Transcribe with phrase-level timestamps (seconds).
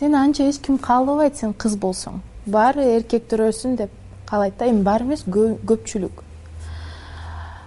[0.00, 2.22] сени анча эч ким каалабайт сен кыз болсоң.
[2.46, 3.90] Баары эркектер өссүн деп
[4.26, 6.22] каалайт да эми баары эмес көпчүлүк.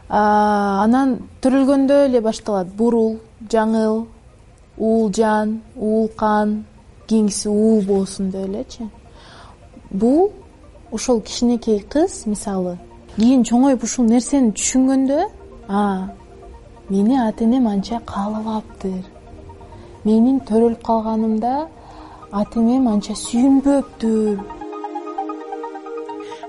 [0.09, 2.71] Анан төрөлгөндө эле башталат.
[2.73, 3.19] Бурул
[3.54, 4.07] жаңыл
[4.77, 6.63] уулжан уулкан
[7.07, 8.90] кийинкиси уул болсун деп элечи.
[9.92, 10.31] Бул
[10.92, 12.79] ошол кичинекей кыз мисалы
[13.15, 15.22] кийин чоңоюп ушул нерсени түшүнгөндө
[15.68, 16.09] а
[16.90, 19.05] мени ата энем анча каалабаптыр.
[20.04, 21.68] Менин төрөлүп калганымда
[22.34, 24.40] ата энем анча сүйүнбөптүр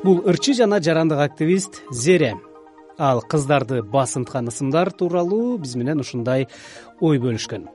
[0.04, 2.34] бул ырчы жана жарандык активист зере.
[2.98, 6.46] Ал кыздарды басынткан ысымдар тууралуу биз менен ушундай
[7.00, 7.66] ой бөлүшкөн.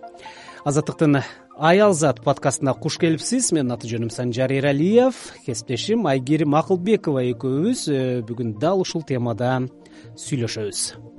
[0.65, 1.21] Азаттыктын
[1.57, 3.51] аял зат подкастына куш келипсиз.
[3.51, 7.85] Менин аты жөнүм санжар эралиев кесиптешим айгерим акылбекова экөөбүз.
[7.89, 9.57] Э, бүгүн дал ушул темада
[10.15, 11.18] сүйлөшөбүз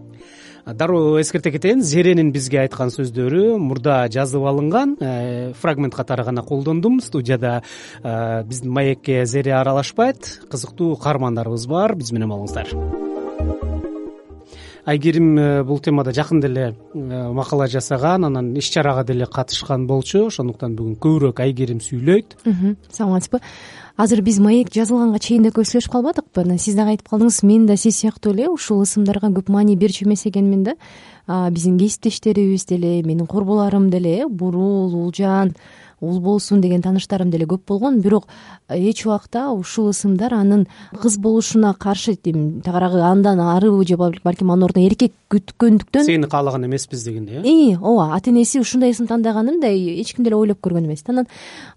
[0.67, 7.01] дароо эскерте кетейин зеренин бизге айткан сөздөрү мурда жазып алынган э, фрагмент катары гана колдондум.
[7.01, 7.63] Студияда
[8.03, 10.41] э, биздин маекке зере аралашпайт.
[10.51, 11.95] Кызыктуу каармандарыбыз бар.
[11.95, 13.10] Биз менен болуңуздар
[14.85, 16.65] айгерим э, бул темада жакында эле
[16.95, 20.27] э, макала жасаган анан иш чарага деле катышкан болчу.
[20.27, 22.37] Ошондуктан бүгүн көбүрөөк айгерим сүйлөйт.
[22.91, 23.41] Саламатсызбы
[24.01, 26.45] азыр биз маек жазылганга чейин да көп сүйлөшүп калбадыкпы?
[26.45, 30.07] Анан сиз дагы айтып калдыңыз мен да сиз сыяктуу эле ушул ысымдарга көп маани берчү
[30.07, 30.77] эмес экенмин да
[31.51, 35.55] биздин кесиптештерибиз деле менин корболорум деле э бурул уулжан
[36.01, 38.01] уул болсун деген тааныштарым деле көп болгон.
[38.01, 38.27] Бирок
[38.69, 40.67] эч убакта ушул ысымдар анын
[41.01, 47.05] кыз болушуна каршы тиягыраагы андан арыбы же балким анын ордуна эркек күткөндүктөн сени каалаган эмеспиз
[47.05, 47.77] дегендей э?
[47.77, 51.29] Ооба ата энеси ушундай ысым тандаганын да эч ким деле ойлоп көргөн эмес анан.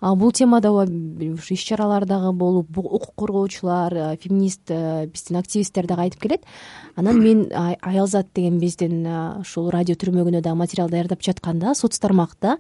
[0.01, 4.71] Бул темада ушу иш чаралар дагы болуп укук коргоочулар феминист
[5.11, 6.41] биздин активисттер дагы айтып келет.
[6.95, 7.47] Анан мен
[7.81, 12.57] аял зат деген биздин ушул радио түрмөгүнө дагы материал даярдап жатканда соц тармакта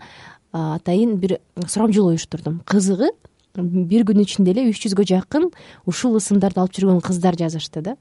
[0.51, 3.09] атайын бир сурамжылоо уюштурдум кызыгы
[3.55, 5.49] бир күнүн ичинде эле үч жүзгө жакын
[5.89, 7.95] ушул ысымдарды алып жүргөн кыздар жазышты да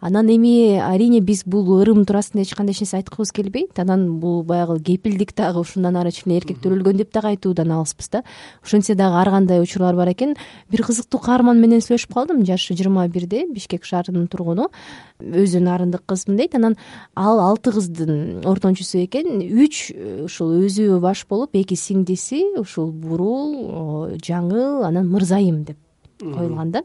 [0.00, 3.78] анан эми арийне биз бул ырым туурасында эч кандай эч нерсе айткыбыз келбейт.
[3.78, 8.22] Анан бул баягы кепилдик дагы ушундан ары эле эркек төрөлгөн деп дагы айтуудан алыспыз да.
[8.62, 10.36] Ошентсе дагы ар кандай учурлар бар экен.
[10.70, 12.44] Бир кызыктуу каарман менен сүйлөшүп калдым.
[12.44, 14.70] Жашы жыйырма бирде бишкек шаарынын тургуну.
[15.18, 16.54] Өзү нарындык кызмын дейт.
[16.54, 16.76] Анан
[17.14, 19.42] ал алты кыздын ортончусу экен.
[19.42, 19.90] Үч
[20.24, 25.78] ушул өзү баш болуп эки сиңдиси ушул бурул жаңыл анан мырзайым деп
[26.20, 26.82] коюлган да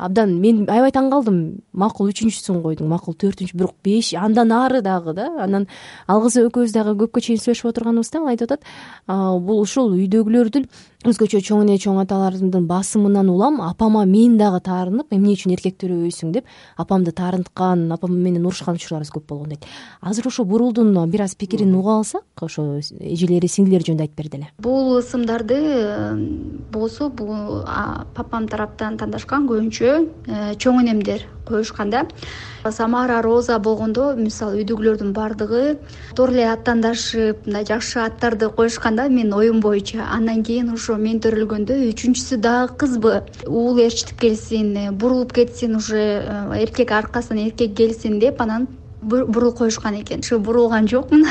[0.00, 1.38] абдан мен аябай таң калдым.
[1.72, 2.88] Макул үчүнчүсүн койдуң.
[2.90, 5.66] Макул төртүнчү бирок беш андан ары дагы да анан
[6.08, 8.64] ал кыз экөөбүз дагы көпкө чейин сүйлөшүп отурганыбызда ал айтып атат
[9.46, 10.66] бул ушул үйдөгүлөрдүн
[11.00, 16.34] өзгөчө чоң эне чоң аталардын басымынан улам апама мен дагы таарынып эмне үчүн эркек төрөбөйсүң
[16.34, 19.64] деп апамды таарынткан апам менен урушкан учурларыбыз көп болгон дейт.
[20.02, 24.52] Азыр ошо бурулдун бир аз пикирин угуп алсак ошо эжелери сиңдилери жөнүндө айтып берди эле.
[24.60, 25.56] Бул ысымдарды
[26.70, 27.64] болсо бул
[28.14, 32.06] папам тараптан тандашкан көбүнчө э, чоң энемдер коюшкан да.
[32.70, 35.78] Самара роза болгондо мисалы үйдөгүлөрдүн баардыгы
[36.14, 41.20] туура эле аттандашып мындай жакшы аттарды коюшкан да менин оюм боюнча андан кийин ошо мен
[41.22, 43.12] төрөлгөндө үчүнчүсү дагы кызбы.
[43.46, 48.66] Уул ээрчитип келсин бурулуп кетсин уже э, эркек аркасынан эркек келсин деп анан
[49.00, 50.20] бурул коюшкан экен.
[50.20, 51.26] Ошо бурулган жокмун.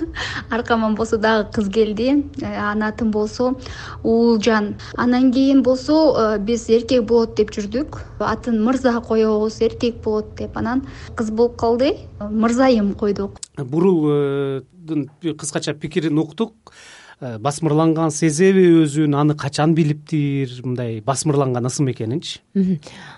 [0.50, 3.54] Аркаман болсо дагы кыз келди э, анын атын болсо
[4.02, 4.74] уулжан.
[4.96, 8.00] Андан кийин болсо э, биз эркек болот деп жүрдүк.
[8.18, 10.56] Атын мырза коебуз эркек болот деп.
[10.56, 13.38] Анан кыз болуп калды мырзайым койдук.
[13.56, 16.52] Бурулдун кыскача пикирин уктук.
[16.66, 20.50] Э, басмырланган сезеби өзүн аны качан билиптир?
[20.64, 22.40] Мындай басмырланган ысым экенинчи.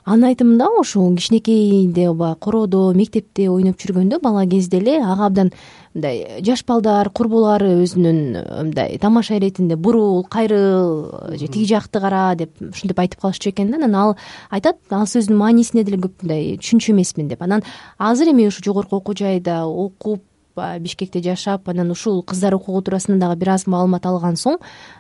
[0.05, 5.53] Анын айтымында ушул кичинекейде баягы короодо мектепте ойноп жүргөндө бала кезде эле ага абдан
[5.95, 8.21] мындай жаш балдар курбулары өзүнүн
[8.69, 13.81] мындай тамаша иретинде бурул кайрыл же тиги жакты кара деп ушинтип айтып калышчу экен да.
[13.81, 14.17] Анан ал
[14.51, 17.43] айтат ал сөздүн маанисине деле көп мындай түшүнчү эмесмин деп.
[17.43, 17.65] Анан
[17.99, 20.23] азыр эми ушу жогорку окуу жайда окуп
[20.57, 24.59] бишкекте жашап анан ушул кыздар укугу туурасында дагы бир аз маалымат алган соң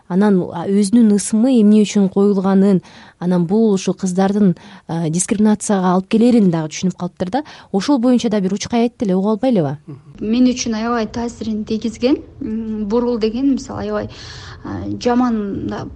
[0.09, 2.83] анан өзүнүн ысымы эмне үчүн коюлганын
[3.19, 4.55] анан бул ушул кыздардын
[4.89, 9.37] дискриминацияга алып келерин дагы түшүнүп калыптыр да ошол боюнча да бир учкай айтты эле угуп
[9.37, 9.77] албайлыбы?
[10.21, 12.21] Мен үчүн аябай таасирин тийгизген.
[12.89, 14.11] Бурул деген мисалы аябай
[15.01, 15.91] жаман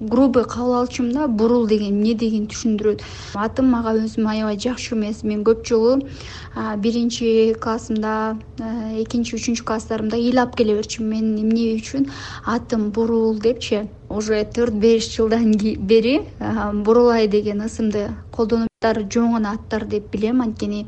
[0.00, 3.02] грубый кабыл алчумун да бурул деген эмне дегенди түшүндүрөт.
[3.34, 5.22] Атым мага өзүмө аябай жакшы эмес.
[5.22, 6.00] Мен көп жолу
[6.82, 8.36] биринчи классымда
[9.00, 12.10] экинчи үчүнчү класстарымда ыйлап келе берчүмүн мен эмне үчүн?
[12.44, 13.86] Атым бурул депчи.
[14.10, 16.20] Уже төрт беш жылдан бери
[16.84, 20.42] бурулай деген ысымды колдонуп жөн гана аттар деп билем.
[20.42, 20.86] Анткени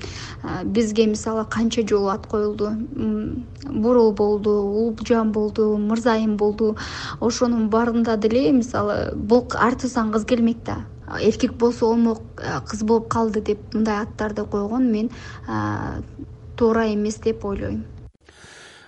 [0.65, 2.71] бизге мисалы канча жолу ат коюлду?
[3.65, 6.77] Бурул болду уулжан болду мырзайым болду.
[7.21, 10.85] Ошонун баарында деле мисалы бул артыбыздан кыз келмек да.
[11.21, 12.23] Эркек болсо болмок
[12.69, 15.11] кыз болуп калды деп мындай аттарды койгон мен
[16.57, 17.85] туура эмес деп ойлойм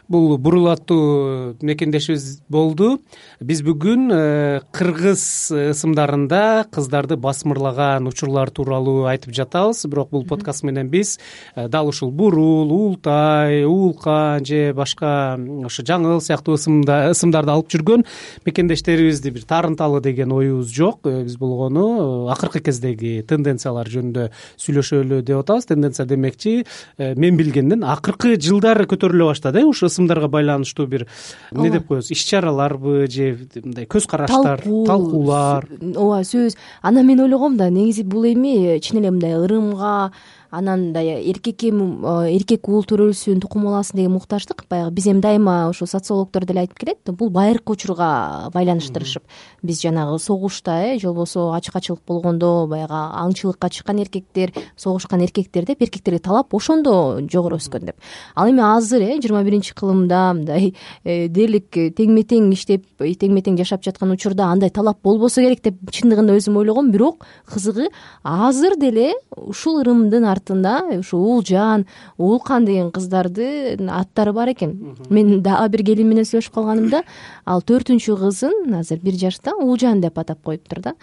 [0.09, 2.99] бул бурул аттуу мекендешибиз болду.
[3.45, 5.23] Биз бүгүн э, кыргыз
[5.53, 9.85] ысымдарында кыздарды басмырлаган учурлар тууралуу айтып жатабыз.
[9.87, 11.19] Бирок бул подкаст менен биз
[11.55, 15.37] э, дал ушул бурул уултай уулкан же башка
[15.69, 18.07] ошо жаңыл сыяктуу ысымдарды алып жүргөн
[18.47, 21.05] мекендештерибизди бир таарынталы деген оюбуз жок.
[21.05, 25.69] Э, биз болгону акыркы кездеги тенденциялар жөнүндө сүйлөшөлү деп атабыз.
[25.69, 26.65] Тенденция демекчи
[26.97, 29.61] мен билгенден акыркы жылдары көтөрүлө баштады.
[29.61, 31.07] Э ушу ысымдарга байланыштуу бир
[31.53, 32.11] эмне деп коебуз?
[32.11, 35.67] Иш чараларбы же мындай көз караштар талкуулар?
[35.97, 36.57] ооба сөз.
[36.83, 40.13] Анан мен ойлогом да негизи бул эми чын эле мындай ырымга
[40.51, 41.85] анан мындай эркек эми
[42.33, 44.65] эркек уул төрөлсүн тукум уласын деген муктаждык.
[44.71, 49.23] Баягы биз эми дайыма ушул социологдор деле айтып келет бул байыркы учурга байланыштырышып.
[49.63, 55.83] Биз жанагы согушта э же болбосо ачкачылык болгондо баягы аңчылыкка чыккан эркектер согушкан эркектер деп
[55.83, 57.97] эркектерге талап ошондо жогору өскөн деп.
[58.35, 60.75] Ал эми азыр э жыйырма биринчи кылымда мындай
[61.05, 65.77] э, дээрлик теңме тең иштеп теңме тең жашап жаткан учурда андай талап болбосо керек деп
[65.91, 67.89] чындыгында өзүм ойлогом бирок кызыгы
[68.23, 71.87] азыр деле ушул ырымдын артында ушу уулжан
[72.17, 74.97] уулкан деген кыздардын аттары бар экен.
[75.11, 77.03] Мен дагы бир келин менен сүйлөшүп калганымда
[77.45, 80.95] ал төртүнчү кызын азыр бир жашта уулжан деп атап коюптур да.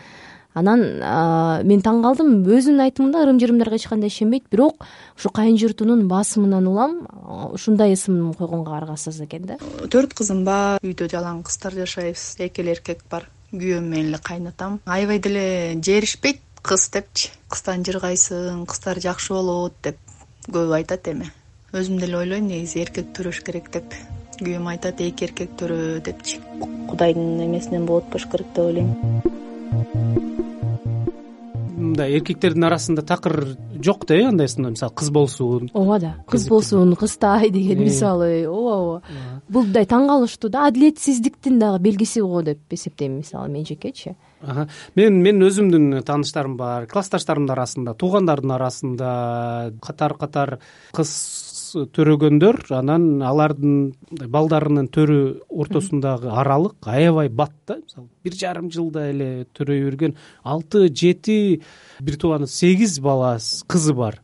[0.56, 0.80] Анан
[1.68, 2.30] мен таң калдым.
[2.48, 4.46] Өзүнүн айтымында ырым жырымдарга эч кандай ишенбейт.
[4.48, 4.86] Бирок
[5.18, 6.94] ушу кайын журтунун басымынан улам
[7.52, 9.58] ушундай ысым койгонго аргасыз экен да.
[9.92, 10.80] Төрт кызым бар.
[10.80, 12.38] Үйдө жалаң кыздар жашайбыз.
[12.40, 13.28] Эки эле эркек бар.
[13.52, 14.80] Күйөөм менен эле кайнатам.
[14.86, 17.30] Аябай деле жээришпейт кыз депчи.
[17.52, 20.00] Кыздан жыргайсың кыздар жакшы болот деп
[20.50, 21.30] көбү айтат эми.
[21.78, 23.94] Өзүм деле ойлойм негизи эркек төрөш керек деп.
[24.40, 26.42] Күйөөм айтат эки эркек төрө депчи.
[26.90, 28.90] Кудайдын эмесинен болот болуш керек деп ойлойм.
[31.76, 35.70] Мындай эркектердин арасында такыр жок да э андай мисалы кыз болсун.
[35.74, 37.86] Ооба да кыз болсун кызтай деген э.
[37.86, 39.02] мисалы ооба ооба.
[39.48, 44.16] Бул мындай таң калыштуу да адилетсиздиктин дагы белгиси го деп эсептейм мисалы
[44.96, 49.12] мен мен өзүмдүн тааныштарым бар классташтарымдын арасында туугандардын арасында
[49.82, 50.58] катар катар
[50.96, 51.12] кыз
[51.96, 53.94] төрөгөндөр анан алардын
[54.32, 55.18] балдарынын төрү
[55.50, 57.80] ортосундагы аралык аябай бат да.
[57.82, 61.62] Мисалы бир жарым жылда эле төрөй берген алты жети
[62.00, 63.36] бир тууганы сегиз бала
[63.68, 64.22] кызы бар.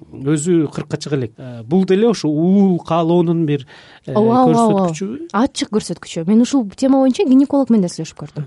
[0.00, 1.32] Өзү кыркка чыга элек.
[1.36, 3.66] Э, бул деле ошо уул каалоонун бир
[4.06, 6.24] э, ооба ооба көрсөткүчүбү ачык көрсөткүчү.
[6.26, 8.46] Мен ушул тема боюнча гинеколог менен да сүйлөшүп көрдүм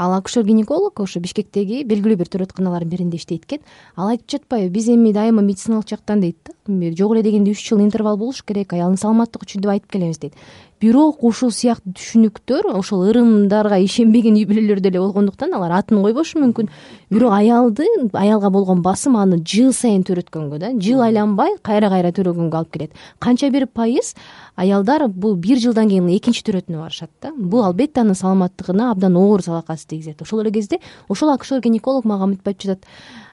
[0.00, 3.60] ал акушер гинеколог ошо бишкектеги белгилүү бир төрөтканалардын биринде иштейт экен.
[3.96, 6.56] Ал айтып жатпайбы биз эми дайыма медициналык жактан дейт да.
[6.96, 10.38] Жок эле дегенде үч жыл интервал болуш керек аялдын саламаттыгы үчүн деп айтып келебиз дейт
[10.80, 16.70] бирок ушул сыяктуу түшүнүктөр ошол ырымдарга ишенбеген үй бүлөлөр деле болгондуктан алар атын койбошу мүмкүн.
[17.12, 17.86] Бирок аялды
[18.16, 22.96] аялга болгон басым аны жыл сайын төрөткөнгө да жыл айланбай кайра кайра төрөгөнгө алып келет.
[23.18, 24.14] Канча бир пайыз
[24.56, 27.34] аялдар бул бир жылдан кийин экинчи төрөтүнө барышат да.
[27.36, 30.22] Бул албетте анын саламаттыгына абдан оор залакасы тийгизет.
[30.22, 32.88] Ошол эле кезде ошол акушер гинеколог мага мынтип айтып жатат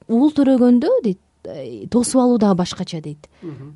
[0.07, 3.29] уул төрөгөндө дейт э, тосуп алуу дагы башкача дейт.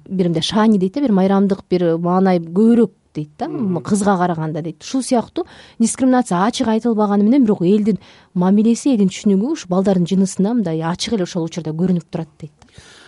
[0.10, 3.48] Бир мындай шаани дейт да бир майрамдык бир маанай көбүрөөк дейт да.
[3.82, 4.84] Кызга караганда дейт.
[4.84, 5.46] Ушул сыяктуу
[5.80, 8.00] дискриминация ачык айтылбаганы менен бирок элдин
[8.34, 12.54] мамилеси элдин түшүнүгү ушу балдардын жынысына мындай ачык эле ошол учурда көрүнүп турат дейт.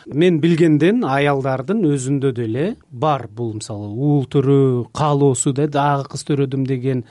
[0.08, 6.66] Мен билгенден аялдардын өзүндө деле бар бул мисалы уул төрөө каалоосу да дагы кыз төрөдүм
[6.68, 7.06] деген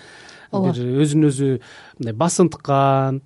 [0.52, 1.49] бир өзүн өзү
[1.99, 3.23] мындай басынткан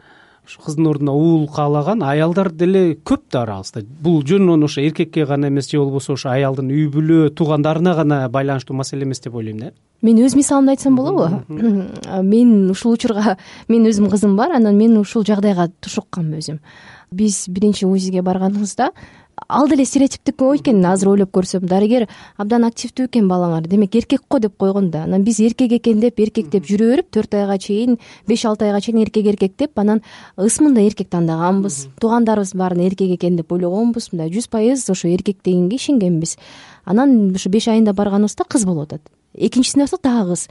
[0.47, 5.49] ушу кыздын ордуна уул каалаган аялдар деле көп да арабызда бул жөн ошо эркекке гана
[5.49, 9.73] эмес же болбосо ошо аялдын үй бүлө туугандарына гана байланыштуу маселе эмес деп ойлойм да.
[10.03, 11.43] Мен өз мисалымды айтсам болобу
[12.23, 13.37] мен ушул учурга
[13.69, 16.61] менин өзүмдүн кызым бар анан мен ушул жагдайга тушуккам өзүм.
[17.11, 18.91] Биз биринчи узиге барганыбызда
[19.49, 21.67] ал деле стереотиптик ой экен азыр ойлоп көрсөм.
[21.69, 25.05] Дарыгер абдан активдүү экен балаңар демек эркек го деп койгон да.
[25.05, 28.81] Анан биз эркек экен деп эркек деп жүрө берип төрт айга чейин беш алты айга
[28.81, 30.03] чейин эркек эркек деп анан
[30.37, 31.89] ысмын да эркек тандаганбыз.
[32.01, 34.13] Туугандарыбыз баарын эркек экен деп ойлогонбуз.
[34.13, 36.39] Мындай жүз пайыз ошо эркек дегенге ишенгенбиз.
[36.85, 39.03] Анан ушу беш айында барганыбызда кыз болуп атат.
[39.35, 40.49] Экинчисине барсак дагы кыз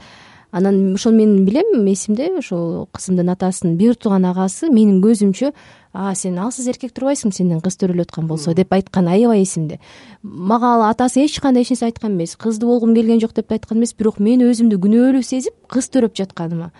[0.56, 5.52] анан ошол мен билем эсимде ошол кызымдын атасынын бир тууган агасы менин көзүмчө
[6.16, 9.80] сен алсыз эркек турбайсың сенден кыз төрөлүп аткан болсо деп айтканы аябай эсимде.
[10.22, 13.56] Мага ал атасы эч кандай эч нерсе айткан эмес кыздуу болгум келген жок деп да
[13.56, 16.72] айткан эмес бирок мен өзүмдү күнөөлүү сезип кыз төрөп жатканыма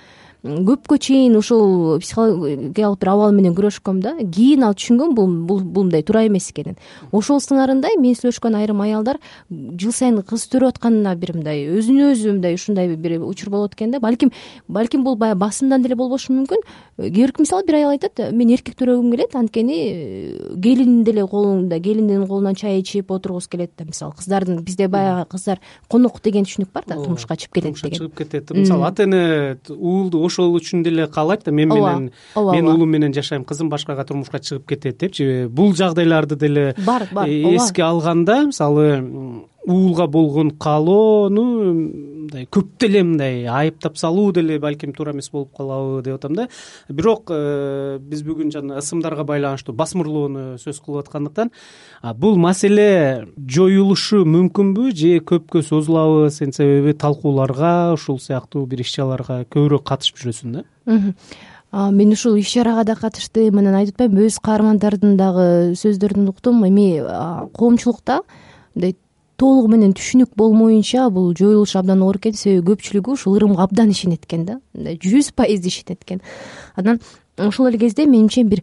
[0.46, 6.02] көпкө чейин ушул психологиялык бир абал менен күрөшкөм да кийин ал түшүнгөм бул бул мындай
[6.02, 6.76] туура эмес экенин.
[7.12, 12.36] Ошол сыңарындай мен сүйлөшкөн айрым аялдар жыл сайын кыз төрөп атканына бир мындай өзүнө өзү
[12.38, 14.00] мындай ушундай бир учур болот экен да.
[14.00, 14.32] Балким
[14.68, 16.64] балким бул баягы басымдан деле болбошу мүмкүн.
[16.96, 21.78] Кээ бирки мисалы бир аял айтат мен эркек төрөгүм келет анткени э, келин деле колунда
[21.80, 26.72] келиндин колунан чай ичип отургусу келет да мисалы кыздардын бизде баягы кыздар конок деген түшүнүк
[26.72, 27.98] бар да турмушка чыгып кетет деген.
[27.98, 28.50] чыгып кетет.
[28.50, 33.44] Мисалы ата эне уулду ошол үчүн деле каалайт да мен менен мен уулум менен жашайм
[33.44, 39.02] кызым башкага турмушка чыгып кетет депчи бул жагдайларды деле бар бар э, эске алганда мисалы
[39.66, 41.46] уулга болгон каалоону
[42.26, 46.48] мындай көп деле мындай айыптап салуу деле балким туура эмес болуп калабы деп атам да.
[46.88, 51.52] Бирок э, биз бүгүн жана ысымдарга байланыштуу басмырлоону сөз кылып аткандыктан
[52.18, 56.30] бул маселе жоюлушу мүмкүнбү же көпкө созулабы?
[56.30, 60.66] Сен себеби талкууларга ушул сыяктуу бир иш чараларга көбүрөөк катышып жүрөсүң да.
[61.72, 67.02] Мен ушул иш чарага да катыштым анан айтып атпаймынбы өз каармандардын дагы сөздөрүн уктум эми
[67.56, 68.22] коомчулукта
[68.74, 68.96] мындай
[69.40, 72.36] толугу менен түшүнүк болмоюнча бул жоюлушу абдан оор экен.
[72.36, 74.60] Себеби көпчүлүгү ушул ырымга абдан ишенет экен да.
[74.74, 76.22] Мындай жүз пайыз ишенет экен.
[76.76, 77.00] Анан
[77.38, 78.62] ошол эле кезде менимче бир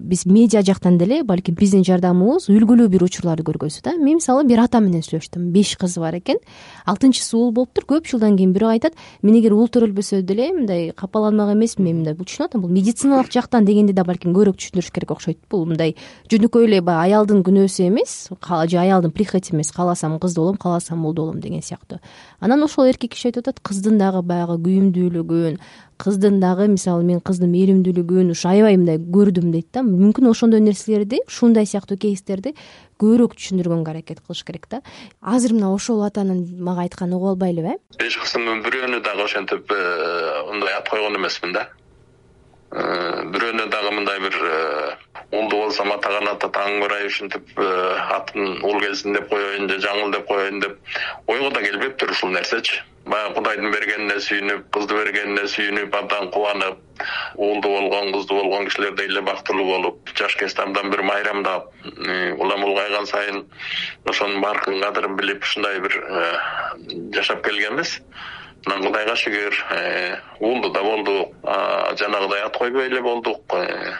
[0.00, 3.96] биз медиа жактан деле балким биздин жардамыбыз үлгүлүү бир учурларды көргөзсө да.
[3.96, 5.50] Мен мисалы бир ата менен сүйлөштүм.
[5.52, 6.36] Беш кызы бар экен.
[6.86, 11.54] Алтынчысы уул болуптур көп жылдан кийин бирөө айтат мен эгер уул төрөлбөсө деле мындай капаланмак
[11.54, 15.40] эмесмин мен мындай түшүнүп атам бул медициналык жактан дегенди да балким көбүрөөк түшүндүрүш керек окшойт.
[15.50, 15.96] Бул мындай
[16.30, 18.28] жөнөкөй эле баягы аялдын күнөөсү эмес
[18.68, 19.72] же аялдын прихоти эмес.
[19.72, 22.00] Кааласам кызды болом кааласам уулду болом деген сыяктуу.
[22.40, 25.58] Анан ошол эркек киши айтып атат кыздын дагы баягы күйүмдүүлүгүн
[25.98, 29.82] кыздын дагы мисалы мен кыздын мээримдүүлүгүн ушу аябай мындай көрдүм дейт да.
[29.82, 32.54] Мүмкүн ошондой нерселерди ушундай сыяктуу кейстерди
[33.02, 34.82] көбүрөөк түшүндүргөнгө аракет кылыш керек да.
[35.20, 39.74] Азыр мына ошол атанын мага айтканын угуп албайлыбы э беш кызымдын бирөөнү дагы ошентип
[40.52, 41.68] мындай ат койгон эмесмин да.
[42.68, 44.96] Э, бирөөнү дагы мындай бир э,
[45.32, 47.68] уулду болсом атаган ата таң ырайып ушинтип э,
[48.12, 50.76] атын уул келсин деп коеюн же жаңыл деп коеюн деп.
[51.26, 56.78] Ойго да келбептир ушул нерсечи баягы кудайдын бергенине сүйүнүп кызды бергенине сүйүнүп абдан кубанып
[57.36, 61.70] уулду болгон кыздуу болгон кишилердей эле бактылуу болуп жаш кезде абдан бир майрамдап
[62.38, 63.44] улам улгайган сайын
[64.04, 66.34] ошонун баркын кадырын билип ушундай бир э,
[67.14, 68.00] жашап келгенбиз.
[68.66, 71.34] Анан кудайга шүгүр э, уулду да болдук
[72.00, 73.92] жанагыдай ат койбой эле болдук э,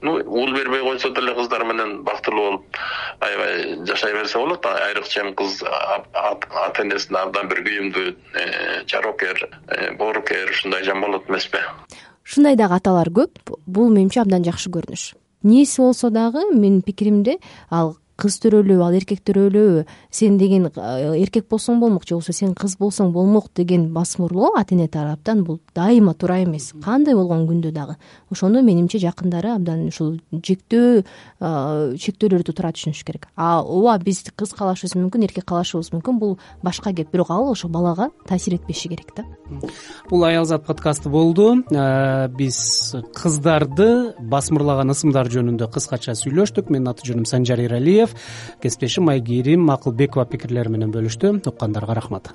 [0.00, 2.78] ну уул бербей койсо деле кыздар менен бактылуу болуп
[3.20, 4.66] аябай жашай берсе болот.
[4.66, 11.28] Айрыкча эми кыз ата энесине абдан бир күйүмдүү э, жарокер э, боорукер ушундай жан болот
[11.28, 11.62] эмеспи.
[12.24, 13.38] Ушундай дагы аталар көп.
[13.66, 15.14] Бул менимче абдан жакшы көрүнүш.
[15.44, 17.38] Эмнеси болсо дагы менин пикиримде
[17.70, 22.74] ал кыз төрөлүбү ал эркек төрөлүбү сен деген эркек болсоң болмок же болбосо сен кыз
[22.80, 26.72] болсоң болмок деген басмырлоо ата эне тараптан бул дайыма туура эмес.
[26.82, 27.94] Кандай болгон күндө дагы?
[28.30, 31.04] Ошону менимче жакындары абдан ушул жектөө
[31.94, 33.28] чектөөлөрдү туура түшүнүш керек.
[33.36, 37.12] А ооба биз кыз каалашыбыз мүмкүн эркек каалашыбыз мүмкүн бул башка кеп.
[37.12, 39.24] Бирок ал ошо балага таасир этпеши керек да.
[40.10, 41.62] Бул аялзат подкасты болду.
[42.36, 46.68] Биз кыздарды басмырлаган ысымдар жөнүндө кыскача сүйлөштүк.
[46.68, 48.07] Менин аты жөнүм санжар эралиев
[48.62, 51.36] кесиптешим айгерим акылбекова пикирлери менен бөлүштү.
[51.48, 52.32] Уккандарга рахмат